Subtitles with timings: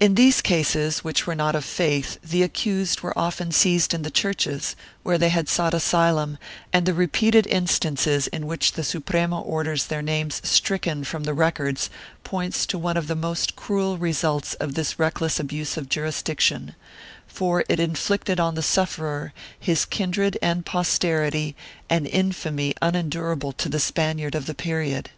[0.00, 4.10] In these cases, which were not of faith, the accused were often seized in the
[4.10, 6.36] churches, where they had sought asylum,
[6.72, 9.40] as though they were wanted for heresy and the repeated instances in which the Suprema
[9.40, 11.90] orders their names stricken from the records
[12.24, 16.74] points to one of the most cruel results of this reckless abuse of jurisdiction,
[17.28, 21.54] for it inflicted on the sufferer, his kindred and posterity,
[21.88, 25.10] an infamy unendurable to the Spaniard of the period.